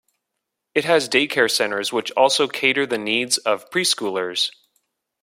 It 0.73 0.83
has 0.85 1.07
daycare 1.07 1.47
centers 1.51 1.93
which 1.93 2.09
also 2.13 2.47
cater 2.47 2.87
the 2.87 2.97
needs 2.97 3.37
of 3.37 3.69
pre-schoolers. 3.69 4.49